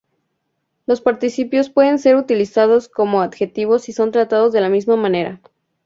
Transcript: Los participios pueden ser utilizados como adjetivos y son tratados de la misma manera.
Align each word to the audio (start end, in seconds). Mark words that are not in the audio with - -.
Los 0.87 0.99
participios 0.99 1.69
pueden 1.69 1.99
ser 1.99 2.15
utilizados 2.15 2.89
como 2.89 3.21
adjetivos 3.21 3.87
y 3.87 3.93
son 3.93 4.11
tratados 4.11 4.51
de 4.51 4.59
la 4.59 4.69
misma 4.69 4.95
manera. 4.95 5.39